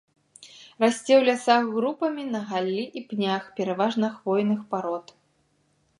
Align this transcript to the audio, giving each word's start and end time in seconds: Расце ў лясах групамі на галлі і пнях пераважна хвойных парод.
Расце 0.83 1.13
ў 1.17 1.21
лясах 1.27 1.67
групамі 1.75 2.23
на 2.33 2.41
галлі 2.53 2.83
і 3.01 3.05
пнях 3.11 3.43
пераважна 3.61 4.07
хвойных 4.19 4.59
парод. 4.73 5.05